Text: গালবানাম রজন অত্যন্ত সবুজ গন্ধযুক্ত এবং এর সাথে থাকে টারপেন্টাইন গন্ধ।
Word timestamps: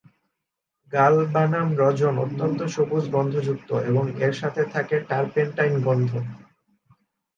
গালবানাম 0.93 1.67
রজন 1.77 2.15
অত্যন্ত 2.17 2.59
সবুজ 2.67 3.05
গন্ধযুক্ত 3.11 3.69
এবং 3.89 4.03
এর 4.19 4.33
সাথে 4.33 4.61
থাকে 4.73 4.95
টারপেন্টাইন 5.09 5.73
গন্ধ। 5.81 6.11